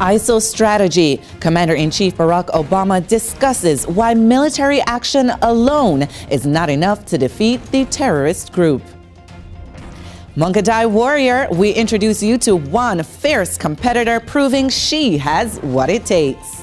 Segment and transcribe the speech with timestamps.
[0.00, 1.20] ISIL strategy.
[1.40, 7.62] Commander in Chief Barack Obama discusses why military action alone is not enough to defeat
[7.66, 8.82] the terrorist group.
[10.36, 16.06] Munger Thai Warrior, we introduce you to one fierce competitor proving she has what it
[16.06, 16.62] takes.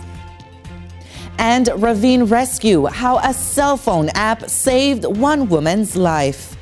[1.37, 6.56] And Ravine Rescue, how a cell phone app saved one woman's life.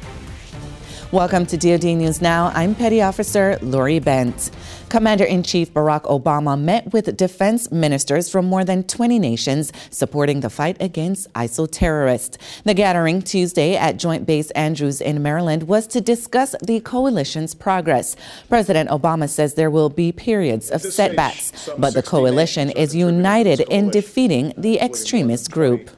[1.15, 2.51] Welcome to DoD News Now.
[2.53, 4.51] I'm Petty Officer Lori Bent.
[4.89, 10.41] Commander in Chief Barack Obama met with defense ministers from more than 20 nations supporting
[10.41, 12.37] the fight against ISIL terrorists.
[12.65, 18.17] The gathering Tuesday at Joint Base Andrews in Maryland was to discuss the coalition's progress.
[18.49, 23.89] President Obama says there will be periods of setbacks, but the coalition is united in
[23.89, 25.89] defeating the extremist group.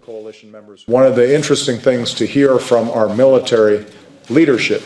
[0.86, 3.84] One of the interesting things to hear from our military
[4.30, 4.84] leadership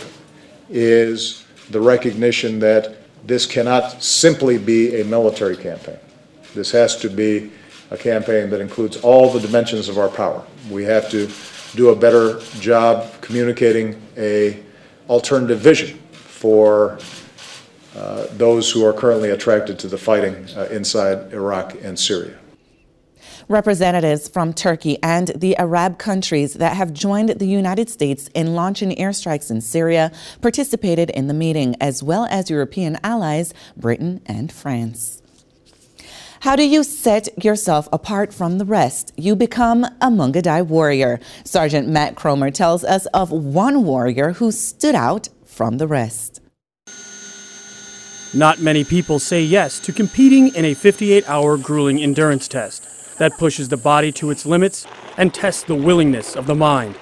[0.71, 5.97] is the recognition that this cannot simply be a military campaign.
[6.55, 7.51] This has to be
[7.91, 10.43] a campaign that includes all the dimensions of our power.
[10.69, 11.29] We have to
[11.75, 14.63] do a better job communicating a
[15.09, 16.99] alternative vision for
[17.95, 22.37] uh, those who are currently attracted to the fighting uh, inside Iraq and Syria.
[23.47, 28.91] Representatives from Turkey and the Arab countries that have joined the United States in launching
[28.91, 30.11] airstrikes in Syria
[30.41, 35.21] participated in the meeting, as well as European allies Britain and France.
[36.41, 39.13] How do you set yourself apart from the rest?
[39.15, 41.19] You become a Munger Thai warrior.
[41.43, 46.41] Sergeant Matt Cromer tells us of one warrior who stood out from the rest.
[48.33, 53.37] Not many people say yes to competing in a 58 hour grueling endurance test that
[53.37, 56.95] pushes the body to its limits and tests the willingness of the mind.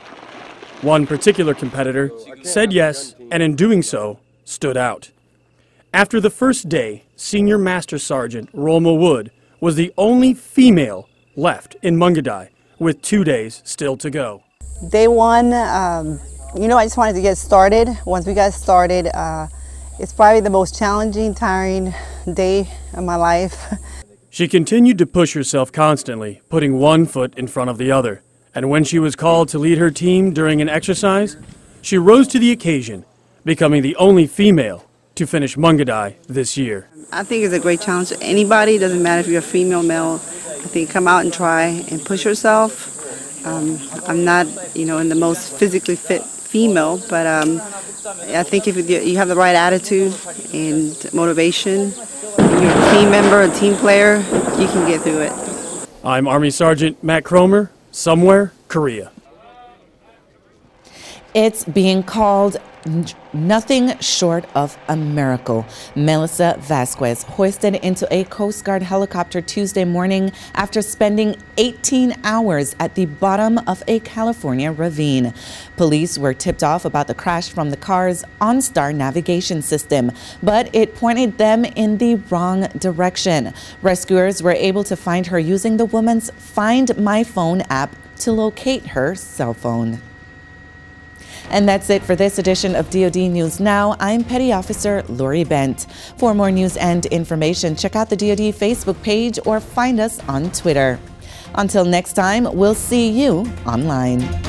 [0.82, 2.12] One particular competitor
[2.44, 5.12] said yes, and in doing so, stood out.
[5.94, 9.32] After the first day, Senior Master Sergeant Roma Wood
[9.62, 14.44] was the only female left in Munger Thai, with two days still to go.
[14.90, 16.20] Day one, um,
[16.54, 17.88] you know, I just wanted to get started.
[18.06, 19.48] Once we got started, uh,
[20.00, 21.94] it's probably the most challenging, tiring
[22.34, 23.56] day of my life.
[24.40, 28.22] She continued to push herself constantly, putting one foot in front of the other.
[28.56, 31.36] And when she was called to lead her team during an exercise,
[31.82, 33.04] she rose to the occasion,
[33.44, 34.86] becoming the only female
[35.16, 36.88] to finish Munger Thai this year.
[37.12, 38.14] I think it's a great challenge.
[38.22, 42.02] Anybody, doesn't matter if you're a female, male, I think come out and try and
[42.06, 43.46] push yourself.
[43.46, 43.78] Um,
[44.08, 47.60] I'm not, you know, in the most physically fit female, but um,
[48.30, 50.16] I think if you have the right attitude
[50.54, 51.92] and motivation,
[52.64, 55.88] you're a team member, a team player, you can get through it.
[56.04, 59.12] I'm Army Sergeant Matt Cromer, somewhere, Korea.
[61.36, 62.58] It's being called
[63.34, 65.64] nothing short of a miracle.
[65.96, 72.96] Melissa Vasquez hoisted into a Coast Guard helicopter Tuesday morning after spending 18 hours at
[72.96, 75.34] the bottom of a California ravine.
[75.78, 80.12] Police were tipped off about the crash from the car's OnStar navigation system,
[80.42, 83.54] but it pointed them in the wrong direction.
[83.84, 88.88] Rescuers were able to find her using the woman's Find My Phone app to locate
[88.88, 90.02] her cell phone.
[91.50, 93.96] And that's it for this edition of DoD News Now.
[94.00, 95.88] I'm Petty Officer Lori Bent.
[96.18, 100.52] For more news and information, check out the DoD Facebook page or find us on
[100.52, 101.00] Twitter.
[101.56, 104.49] Until next time, we'll see you online.